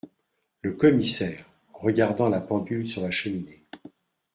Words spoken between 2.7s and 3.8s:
sur la cheminée.